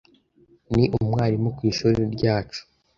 [0.73, 2.61] Ni umwarimu ku ishuri ryacu.